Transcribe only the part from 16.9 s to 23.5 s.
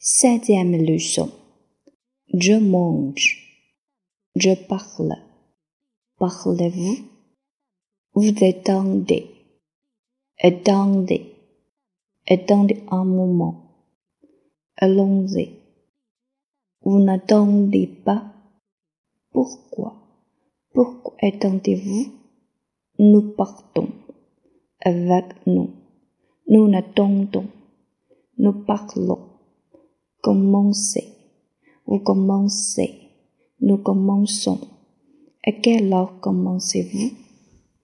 n'attendez pas? Pourquoi? Pourquoi attendez-vous? Nous